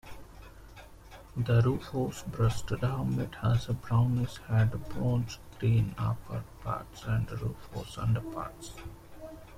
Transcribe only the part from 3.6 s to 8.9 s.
a brownish head, bronze-green upperparts and rufous underparts.